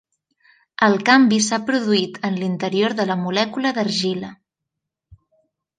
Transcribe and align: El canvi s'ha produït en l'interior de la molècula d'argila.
El 0.87 0.95
canvi 1.09 1.39
s'ha 1.49 1.59
produït 1.67 2.17
en 2.31 2.41
l'interior 2.45 2.97
de 3.03 3.09
la 3.13 3.19
molècula 3.27 3.77
d'argila. 3.79 4.35